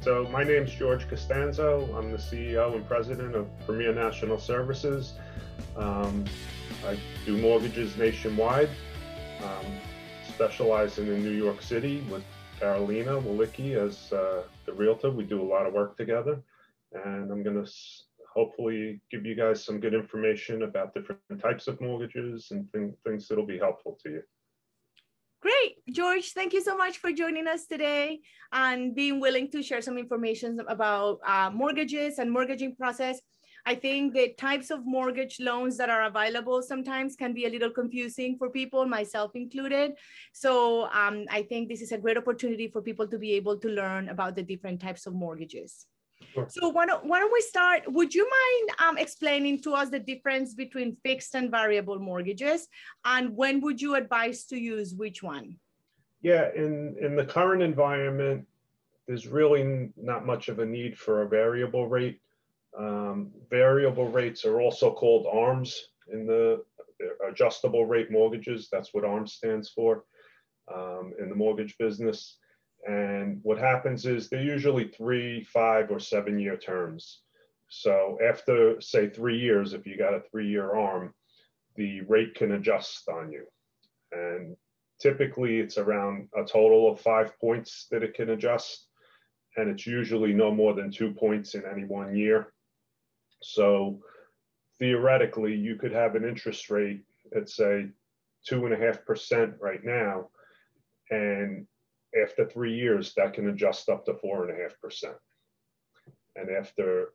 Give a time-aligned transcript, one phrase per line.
[0.00, 1.94] So my name's George Costanzo.
[1.94, 5.12] I'm the CEO and president of Premier National Services.
[5.76, 6.24] Um,
[6.86, 8.70] I do mortgages nationwide,
[9.42, 9.66] um,
[10.26, 12.24] specializing in New York City with
[12.58, 15.10] Carolina Walicki as uh, the realtor.
[15.10, 16.40] We do a lot of work together,
[16.94, 17.70] and I'm going to
[18.34, 23.28] hopefully give you guys some good information about different types of mortgages and th things
[23.28, 24.22] that'll be helpful to you.
[25.92, 26.32] George.
[26.32, 28.20] Thank you so much for joining us today
[28.52, 33.20] and being willing to share some information about uh, mortgages and mortgaging process.
[33.66, 37.70] I think the types of mortgage loans that are available sometimes can be a little
[37.70, 39.92] confusing for people, myself included.
[40.32, 43.68] So um, I think this is a great opportunity for people to be able to
[43.68, 45.86] learn about the different types of mortgages.
[46.34, 46.46] Sure.
[46.48, 47.82] So why don't, why don't we start?
[47.86, 52.68] Would you mind um, explaining to us the difference between fixed and variable mortgages?
[53.04, 55.56] And when would you advise to use which one?
[56.22, 58.46] Yeah, in, in the current environment,
[59.06, 62.20] there's really not much of a need for a variable rate.
[62.78, 65.76] Um, variable rates are also called ARMs
[66.12, 66.62] in the
[67.28, 68.68] adjustable rate mortgages.
[68.70, 70.04] That's what ARMS stands for
[70.72, 72.36] um, in the mortgage business.
[72.86, 77.22] And what happens is they're usually three, five, or seven year terms.
[77.68, 81.14] So after, say, three years, if you got a three year arm,
[81.76, 83.46] the rate can adjust on you.
[84.12, 84.56] And
[85.00, 88.86] typically it's around a total of five points that it can adjust.
[89.56, 92.52] And it's usually no more than two points in any one year.
[93.42, 94.00] So
[94.78, 97.02] theoretically, you could have an interest rate
[97.34, 97.88] at say
[98.46, 100.28] two and a half percent right now,
[101.10, 101.66] and
[102.20, 105.16] after three years, that can adjust up to four and a half percent.
[106.36, 107.12] And after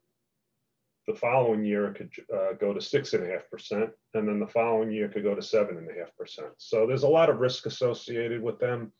[1.07, 4.39] the following year, it could uh, go to six and a half percent, and then
[4.39, 6.49] the following year it could go to seven and a half percent.
[6.57, 8.91] So there's a lot of risk associated with them.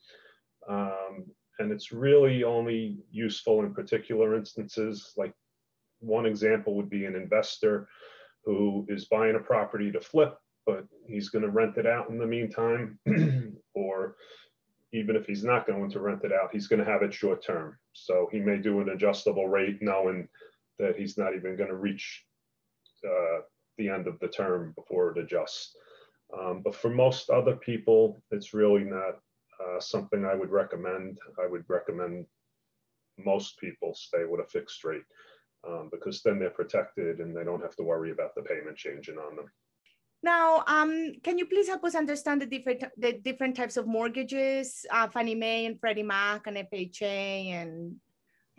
[0.68, 1.26] Um,
[1.60, 5.14] and it's really only useful in particular instances.
[5.16, 5.34] Like
[6.00, 7.88] one example would be an investor
[8.44, 12.18] who is buying a property to flip, but he's going to rent it out in
[12.18, 13.00] the meantime,
[13.74, 14.16] or
[14.94, 17.44] even if he's not going to rent it out, he's going to have it short
[17.44, 17.78] term.
[17.94, 20.28] So he may do an adjustable rate knowing
[20.80, 22.26] that he's not even going to reach
[23.06, 23.42] uh,
[23.78, 25.76] the end of the term before it adjusts.
[26.38, 29.20] Um, but for most other people, it's really not
[29.60, 31.20] uh, something I would recommend.
[31.42, 32.26] I would recommend
[33.24, 35.04] most people stay with a fixed rate
[35.68, 39.18] um, because then they're protected and they don't have to worry about the payment changing
[39.18, 39.46] on them.
[40.24, 44.86] Now, um, can you please help us understand the different the different types of mortgages,
[44.90, 47.96] uh, Fannie Mae and Freddie Mac and FHA and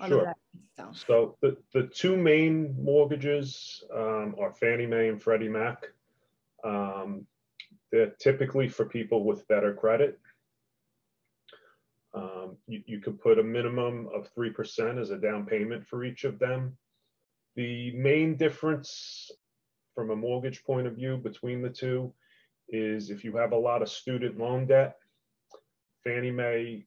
[0.01, 0.19] all sure.
[0.21, 0.37] of that
[0.75, 1.05] stuff?
[1.07, 5.87] So the, the two main mortgages um, are Fannie Mae and Freddie Mac.
[6.65, 7.27] Um,
[7.93, 10.19] they're typically for people with better credit.
[12.15, 16.25] Um, you, you could put a minimum of 3% as a down payment for each
[16.25, 16.77] of them.
[17.57, 19.31] The main difference
[19.95, 22.13] from a mortgage point of view between the two
[22.69, 24.97] is if you have a lot of student loan debt,
[26.05, 26.87] Fannie Mae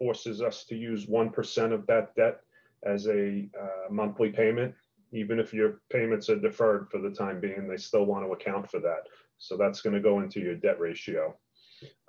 [0.00, 2.40] forces us to use 1% of that debt
[2.84, 4.74] as a uh, monthly payment.
[5.12, 8.68] Even if your payments are deferred for the time being, they still want to account
[8.68, 9.02] for that.
[9.38, 11.36] So that's going to go into your debt ratio.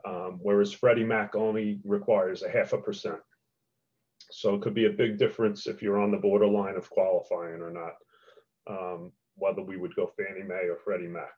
[0.06, 3.20] Um, whereas Freddie Mac only requires a half a percent.
[4.32, 7.72] So it could be a big difference if you're on the borderline of qualifying or
[7.72, 7.96] not.
[8.68, 11.34] Um, whether we would go Fannie Mae or Freddie Mac.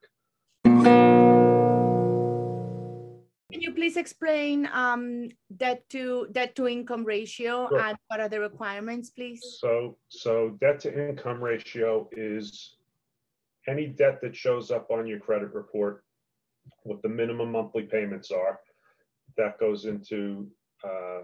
[3.54, 7.80] Can you please explain um, debt to debt to income ratio sure.
[7.80, 9.42] and what are the requirements, please?
[9.60, 12.78] So, so debt to income ratio is
[13.68, 16.04] any debt that shows up on your credit report,
[16.82, 18.60] what the minimum monthly payments are,
[19.38, 20.48] that goes into
[20.84, 21.22] uh,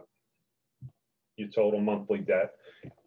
[1.36, 2.52] your total monthly debt.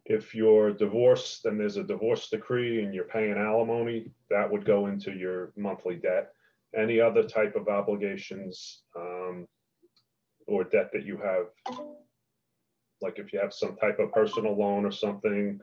[0.05, 4.89] If you're divorced, then there's a divorce decree and you're paying alimony, that would go
[4.89, 6.33] into your monthly debt.
[6.77, 9.47] Any other type of obligations um,
[10.47, 11.47] or debt that you have,
[13.01, 15.61] like if you have some type of personal loan or something,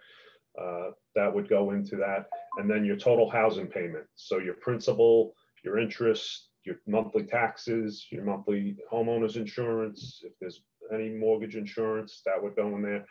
[0.60, 2.28] uh, that would go into that.
[2.58, 4.06] And then your total housing payment.
[4.16, 10.62] So your principal, your interest, your monthly taxes, your monthly homeowners insurance, if there's
[10.94, 13.06] any mortgage insurance, that would go in there.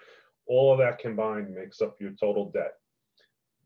[0.46, 2.74] All of that combined makes up your total debt.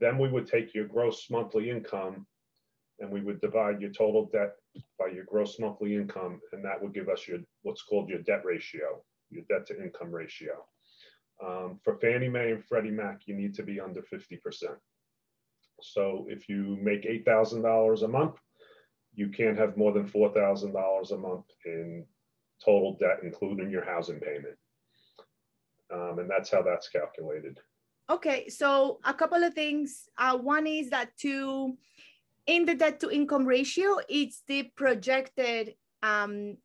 [0.00, 2.26] Then we would take your gross monthly income
[3.00, 4.54] and we would divide your total debt
[4.98, 8.44] by your gross monthly income, and that would give us your what's called your debt
[8.44, 10.64] ratio, your debt to income ratio.
[11.44, 14.38] Um, for Fannie Mae and Freddie Mac, you need to be under 50%.
[15.80, 18.36] So if you make $8,000 a month,
[19.14, 22.06] you can't have more than $4,000 a month in
[22.64, 24.56] total debt, including your housing payment.
[25.92, 27.58] Um, and that's how that's calculated.
[28.08, 30.08] Okay, so a couple of things.
[30.16, 31.76] Uh, one is that to
[32.46, 36.56] in the debt to income ratio, it's the projected um,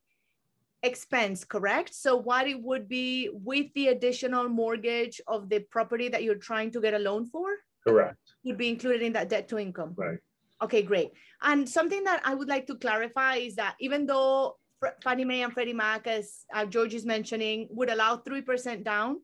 [0.84, 1.94] expense, correct?
[1.94, 6.72] So what it would be with the additional mortgage of the property that you're trying
[6.72, 7.48] to get a loan for?
[7.86, 8.18] Correct.
[8.44, 9.94] Would be included in that debt to income.
[9.96, 10.20] Right.
[10.62, 11.12] Okay, great.
[11.42, 14.58] And something that I would like to clarify is that even though
[15.04, 19.18] Fannie Mae and Freddie Mac, as uh, George is mentioning, would allow 3% down,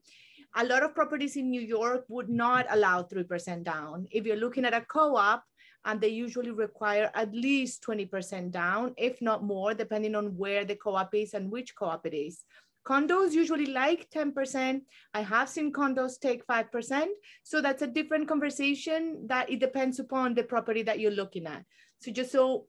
[0.56, 4.06] a lot of properties in New York would not allow 3% down.
[4.12, 5.44] If you're looking at a co-op,
[5.86, 10.76] and they usually require at least 20% down, if not more, depending on where the
[10.76, 12.44] co-op is and which co-op it is.
[12.86, 14.82] Condos usually like 10%.
[15.14, 17.06] I have seen condos take 5%.
[17.44, 21.64] So that's a different conversation that it depends upon the property that you're looking at.
[22.00, 22.68] So just so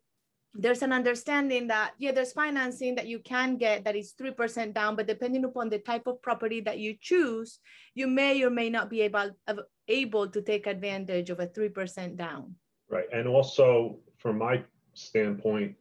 [0.55, 4.95] there's an understanding that, yeah, there's financing that you can get that is 3% down,
[4.95, 7.59] but depending upon the type of property that you choose,
[7.95, 9.33] you may or may not be able,
[9.89, 12.55] able to take advantage of a 3% down.
[12.95, 13.07] Right.
[13.13, 14.63] And also, from my
[14.95, 15.75] standpoint,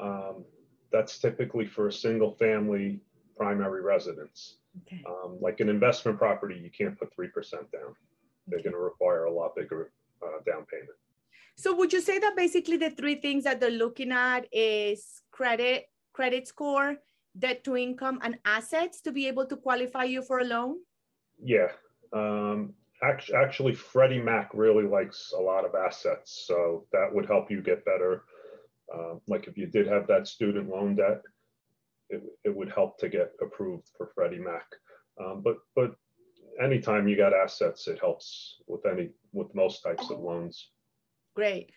[0.00, 0.44] um,
[0.90, 3.00] that's typically for a single family
[3.36, 4.56] primary residence.
[4.86, 5.04] Okay.
[5.06, 7.28] Um, like an investment property, you can't put 3%
[7.70, 7.94] down.
[8.46, 8.64] They're okay.
[8.64, 10.96] going to require a lot bigger uh, down payment.
[11.56, 15.84] So would you say that basically the three things that they're looking at is credit,
[16.14, 16.96] credit score,
[17.38, 20.78] debt to income, and assets to be able to qualify you for a loan?
[21.38, 21.68] Yeah.
[22.14, 22.72] Um,
[23.04, 27.62] actually, actually, Freddie Mac really likes a lot of assets, so that would help you
[27.62, 28.24] get better.
[28.92, 31.22] Uh, like if you did have that student loan debt,
[32.10, 34.66] it, it would help to get approved for Freddie Mac.
[35.20, 35.94] Um, but but
[36.62, 40.70] anytime you got assets, it helps with any with most types of loans.
[41.34, 41.70] Great.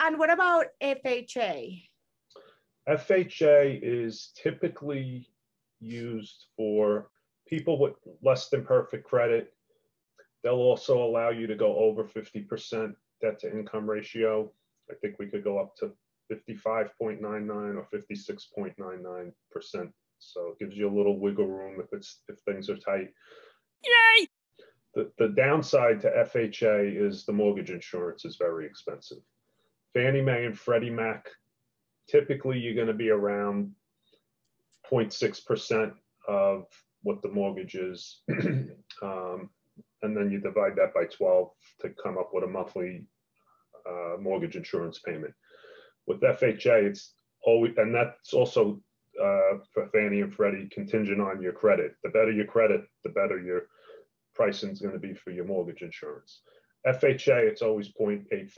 [0.00, 1.82] And what about FHA?
[2.88, 5.28] FHA is typically
[5.80, 7.10] used for
[7.48, 9.52] people with less than perfect credit.
[10.42, 14.50] They'll also allow you to go over 50% debt to income ratio.
[14.90, 15.92] I think we could go up to
[16.32, 19.92] 55.99 or 56.99%.
[20.20, 23.12] So it gives you a little wiggle room if it's if things are tight.
[23.84, 24.28] Yay!
[24.94, 29.18] The, the downside to FHA is the mortgage insurance is very expensive.
[29.94, 31.28] Fannie Mae and Freddie Mac,
[32.08, 33.72] typically you're going to be around
[34.90, 35.92] 0.6%
[36.26, 36.66] of
[37.02, 38.22] what the mortgage is.
[39.02, 39.50] um,
[40.02, 41.50] and then you divide that by 12
[41.80, 43.06] to come up with a monthly
[43.88, 45.34] uh, mortgage insurance payment.
[46.06, 48.80] With FHA, it's always, and that's also
[49.20, 51.94] uh, for Fannie and Freddie contingent on your credit.
[52.02, 53.62] The better your credit, the better your
[54.34, 56.42] pricing is going to be for your mortgage insurance.
[56.86, 58.54] FHA, it's always 0.85.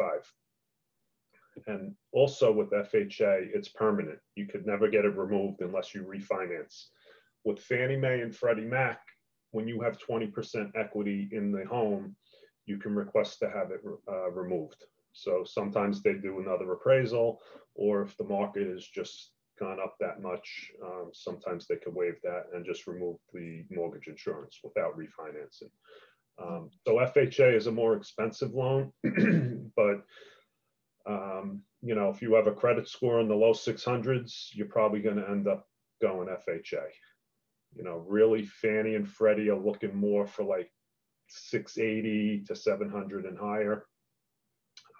[1.66, 4.18] And also with FHA, it's permanent.
[4.34, 6.86] You could never get it removed unless you refinance.
[7.44, 9.00] With Fannie Mae and Freddie Mac,
[9.52, 12.14] when you have 20% equity in the home,
[12.66, 14.84] you can request to have it uh, removed.
[15.12, 17.40] So sometimes they do another appraisal,
[17.74, 22.20] or if the market has just gone up that much, um, sometimes they could waive
[22.22, 25.70] that and just remove the mortgage insurance without refinancing.
[26.42, 28.92] Um, so FHA is a more expensive loan,
[29.76, 30.04] but
[31.06, 35.00] um, you know, if you have a credit score in the low 600s, you're probably
[35.00, 35.66] going to end up
[36.00, 36.84] going FHA.
[37.74, 40.70] You know, really, Fannie and Freddie are looking more for like
[41.28, 43.86] 680 to 700 and higher.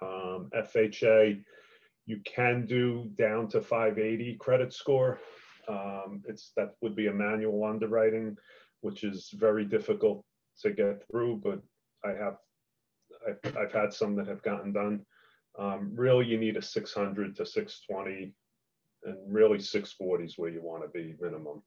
[0.01, 1.43] Um, FHA,
[2.05, 5.19] you can do down to 580 credit score.
[5.67, 8.37] Um, it's that would be a manual underwriting,
[8.81, 10.23] which is very difficult
[10.61, 11.61] to get through, but
[12.03, 12.37] I have
[13.27, 15.05] I've, I've had some that have gotten done.
[15.59, 18.33] Um, really, you need a 600 to 620,
[19.03, 21.61] and really 640 is where you want to be minimum.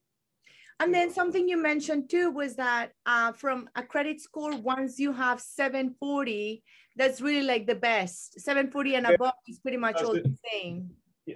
[0.80, 5.12] And then something you mentioned too was that uh, from a credit score, once you
[5.12, 6.62] have 740,
[6.96, 8.40] that's really like the best.
[8.40, 10.90] 740 and above is pretty much all the same.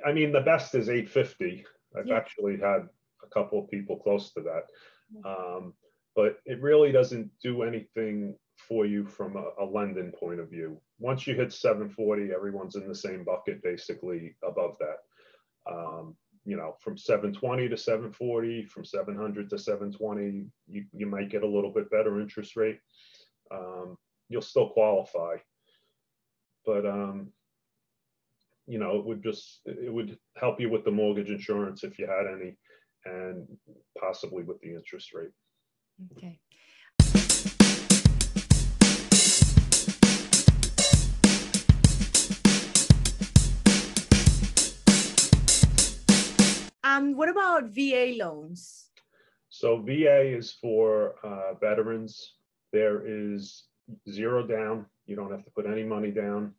[0.05, 1.65] I mean, the best is 850.
[1.97, 2.17] I've yeah.
[2.17, 2.89] actually had
[3.23, 5.29] a couple of people close to that.
[5.29, 5.73] Um,
[6.15, 10.81] but it really doesn't do anything for you from a, a lending point of view.
[10.99, 15.73] Once you hit 740, everyone's in the same bucket basically above that.
[15.73, 16.17] Um,
[16.49, 21.47] you know, from 720 to 740, from 700 to 720, you, you might get a
[21.47, 22.81] little bit better interest rate.
[23.51, 23.99] Um,
[24.31, 25.37] you'll still qualify,
[26.65, 27.29] but um,
[28.67, 32.07] you know, it would just it would help you with the mortgage insurance if you
[32.07, 32.57] had any,
[33.05, 33.47] and
[34.01, 35.33] possibly with the interest rate.
[36.17, 36.41] Okay.
[46.99, 48.91] Um, what about VA loans?
[49.51, 52.35] So VA is for uh, veterans.
[52.73, 53.65] There is
[54.11, 54.87] zero down.
[55.07, 56.55] You don't have to put any money down.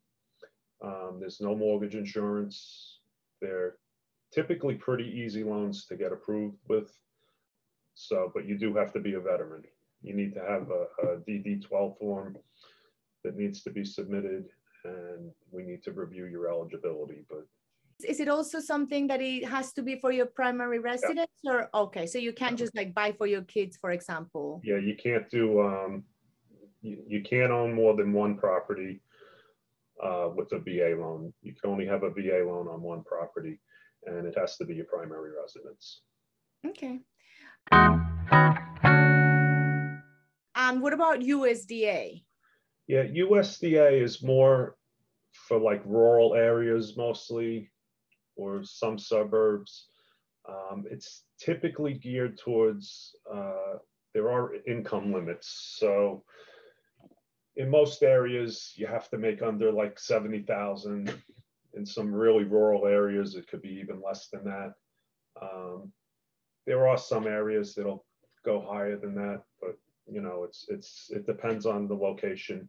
[0.81, 2.99] Um, there's no mortgage insurance.
[3.41, 3.75] They're
[4.33, 6.89] typically pretty easy loans to get approved with.
[7.95, 9.63] So, but you do have to be a veteran.
[10.01, 12.37] You need to have a, a DD12 form
[13.25, 14.45] that needs to be submitted
[14.85, 17.45] and we need to review your eligibility, but
[18.07, 21.51] is it also something that it has to be for your primary residence yeah.
[21.51, 24.61] or okay so you can't just like buy for your kids for example?
[24.63, 26.03] Yeah you can't do um
[26.81, 29.01] you, you can't own more than one property
[30.01, 31.33] uh, with a va loan.
[31.41, 33.59] You can only have a va loan on one property
[34.05, 36.01] and it has to be your primary residence.
[36.65, 37.01] Okay.
[40.55, 42.23] And what about usda
[42.87, 44.75] yeah usda is more
[45.31, 47.69] for like rural areas mostly
[48.39, 49.87] or some suburbs.
[50.47, 53.77] Um, it's typically geared towards, uh,
[54.13, 55.75] there are income limits.
[55.77, 56.23] So
[57.55, 61.13] in most areas, you have to make under like 70,000.
[61.75, 64.73] In some really rural areas, it could be even less than that.
[65.41, 65.91] Um,
[66.65, 68.05] there are some areas that'll
[68.43, 69.77] go higher than that, but
[70.11, 72.67] you know, it's it's it depends on the location.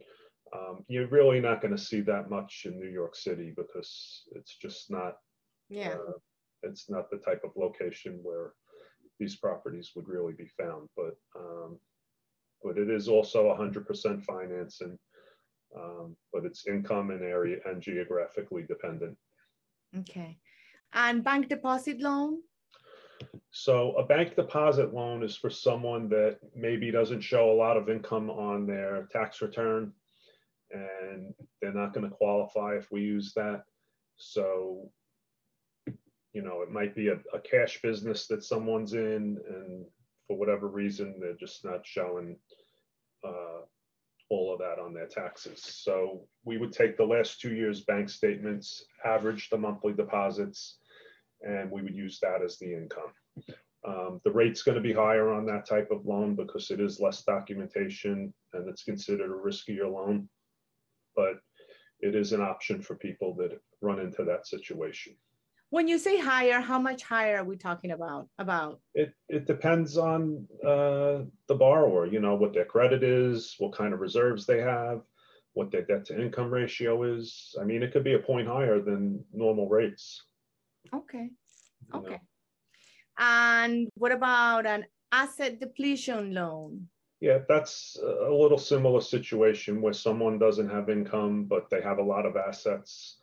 [0.53, 4.55] Um, you're really not going to see that much in New York City because it's
[4.55, 5.17] just not
[5.71, 5.93] yeah.
[5.93, 6.13] Uh,
[6.63, 8.53] it's not the type of location where
[9.19, 11.79] these properties would really be found, but um,
[12.63, 14.97] but it is also 100% financing,
[15.75, 19.17] um, but it's income and area and geographically dependent.
[19.97, 20.37] Okay.
[20.93, 22.41] And bank deposit loan?
[23.49, 27.89] So a bank deposit loan is for someone that maybe doesn't show a lot of
[27.89, 29.91] income on their tax return
[30.71, 33.63] and they're not going to qualify if we use that.
[34.17, 34.91] So
[36.33, 39.85] you know, it might be a, a cash business that someone's in, and
[40.27, 42.37] for whatever reason, they're just not showing
[43.25, 43.61] uh,
[44.29, 45.61] all of that on their taxes.
[45.61, 50.77] So we would take the last two years' bank statements, average the monthly deposits,
[51.41, 53.11] and we would use that as the income.
[53.85, 56.99] Um, the rate's going to be higher on that type of loan because it is
[56.99, 60.29] less documentation and it's considered a riskier loan,
[61.15, 61.39] but
[61.99, 65.13] it is an option for people that run into that situation.
[65.71, 68.27] When you say higher, how much higher are we talking about?
[68.37, 72.05] About it, it depends on uh, the borrower.
[72.05, 75.01] You know what their credit is, what kind of reserves they have,
[75.53, 77.55] what their debt to income ratio is.
[77.59, 80.21] I mean, it could be a point higher than normal rates.
[80.93, 81.29] Okay.
[81.95, 82.11] Okay.
[82.11, 82.19] Know.
[83.17, 86.89] And what about an asset depletion loan?
[87.21, 92.03] Yeah, that's a little similar situation where someone doesn't have income, but they have a
[92.03, 93.20] lot of assets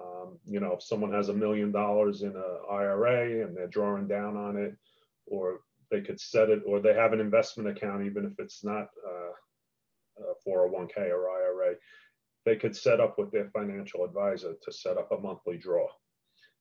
[0.00, 4.08] um, you know, if someone has a million dollars in a IRA and they're drawing
[4.08, 4.76] down on it,
[5.26, 8.88] or they could set it, or they have an investment account, even if it's not
[9.06, 11.74] uh, a 401k or IRA,
[12.44, 15.86] they could set up with their financial advisor to set up a monthly draw.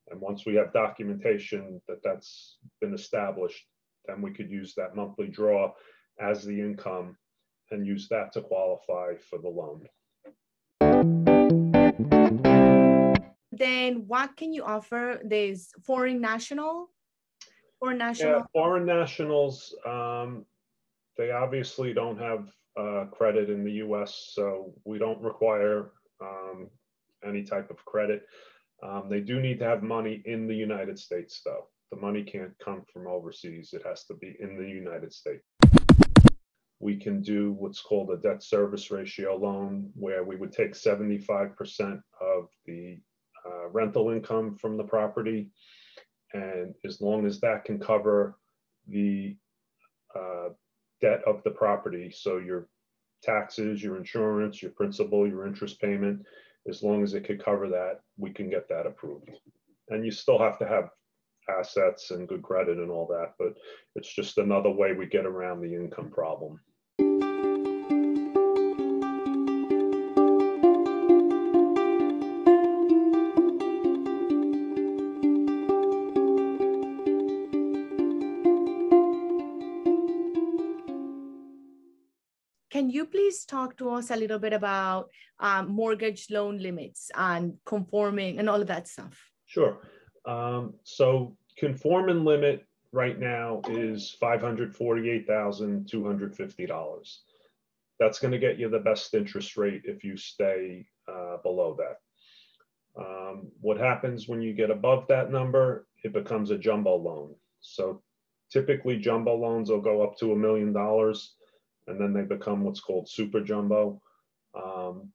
[0.09, 3.63] And once we have documentation that that's been established,
[4.07, 5.71] then we could use that monthly draw
[6.19, 7.15] as the income
[7.71, 9.87] and use that to qualify for the loan
[13.59, 16.89] then what can you offer this foreign national?
[17.79, 18.31] Foreign national.
[18.31, 20.45] yeah, foreign nationals um,
[21.19, 22.49] they obviously don't have
[22.79, 26.69] uh, credit in the us so we don't require um,
[27.27, 28.23] any type of credit.
[28.81, 31.67] Um, they do need to have money in the united states though.
[31.91, 33.71] The money can't come from overseas.
[33.73, 35.43] It has to be in the united states.
[36.79, 41.51] We can do what's called a debt service ratio loan where we would take 75%
[41.91, 42.08] of the uh,
[43.71, 45.49] rental income from the property.
[46.33, 48.37] And as long as that can cover
[48.87, 49.35] the
[50.15, 50.49] uh,
[51.01, 52.67] debt of the property, so your
[53.23, 56.25] taxes, your insurance, your principal, your interest payment,
[56.67, 59.31] as long as it could cover that, we can get that approved.
[59.89, 60.89] And you still have to have
[61.49, 63.55] assets and good credit and all that, but
[63.95, 66.59] it's just another way we get around the income problem.
[82.89, 87.53] Can you please talk to us a little bit about um, mortgage loan limits and
[87.63, 89.29] conforming and all of that stuff?
[89.45, 89.77] Sure.
[90.25, 97.17] Um, so conforming limit right now is $548,250.
[97.99, 101.97] That's going to get you the best interest rate if you stay uh, below that.
[102.99, 107.35] Um, what happens when you get above that number it becomes a jumbo loan.
[107.61, 108.01] So
[108.51, 111.35] typically jumbo loans will go up to a million dollars
[111.89, 114.01] and then they become what's called super jumbo.
[114.55, 115.11] Um,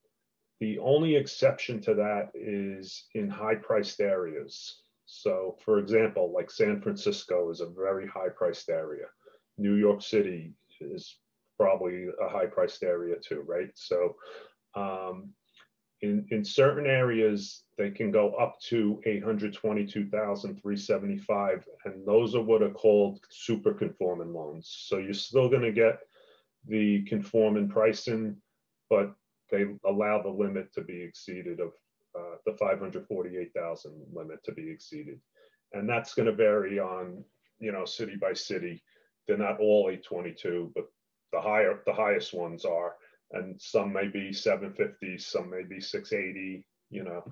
[0.61, 4.81] the only exception to that is in high priced areas.
[5.07, 9.07] So, for example, like San Francisco is a very high priced area.
[9.59, 11.19] New York City is
[11.59, 13.71] probably a high priced area too, right?
[13.75, 14.17] So,
[14.75, 15.31] um,
[16.03, 22.71] in, in certain areas, they can go up to 822,375, and those are what are
[22.71, 24.69] called super conforming loans.
[24.87, 26.01] So you're still going to get
[26.69, 28.37] the conforming pricing,
[28.91, 29.15] but
[29.51, 31.73] they allow the limit to be exceeded of
[32.19, 35.21] uh, the 548,000 limit to be exceeded.
[35.73, 37.25] And that's going to vary on,
[37.59, 38.83] you know, city by city.
[39.27, 40.87] They're not all 822, but
[41.33, 42.95] the higher, the highest ones are.
[43.33, 47.25] And some may be 750, some may be 680, you know.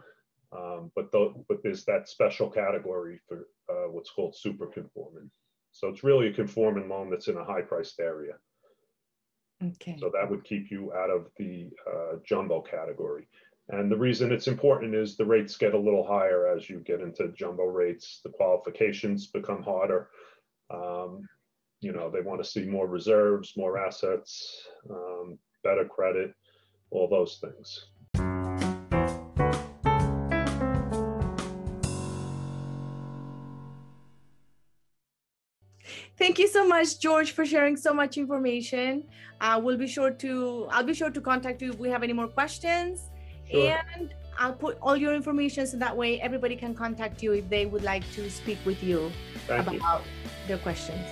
[0.53, 5.31] Um, but, the, but there's that special category for uh, what's called super conforming.
[5.71, 8.35] So it's really a conforming loan that's in a high priced area.
[9.63, 9.97] Okay.
[9.99, 13.29] So that would keep you out of the uh, jumbo category.
[13.69, 17.01] And the reason it's important is the rates get a little higher as you get
[17.01, 18.21] into jumbo rates.
[18.25, 20.09] The qualifications become harder.
[20.71, 21.29] Um,
[21.81, 26.35] you know, they want to see more reserves, more assets, um, better credit,
[26.91, 27.87] all those things.
[36.17, 39.05] Thank you so much, George, for sharing so much information.
[39.41, 42.13] Uh, we'll be sure to, I'll be sure to contact you if we have any
[42.13, 43.11] more questions.
[43.51, 43.81] Sure.
[43.95, 47.67] And I'll put all your information so that way everybody can contact you if they
[47.67, 49.11] would like to speak with you
[49.47, 50.21] Thank about you.
[50.47, 51.07] their questions.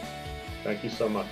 [0.65, 1.27] Thank you so much.